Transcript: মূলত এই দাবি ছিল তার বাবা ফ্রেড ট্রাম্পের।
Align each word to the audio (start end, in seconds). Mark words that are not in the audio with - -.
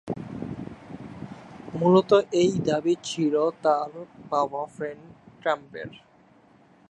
মূলত 1.73 2.11
এই 2.41 2.51
দাবি 2.67 2.93
ছিল 3.03 3.35
তার 3.63 3.91
বাবা 4.31 4.61
ফ্রেড 4.75 4.99
ট্রাম্পের। 5.41 5.89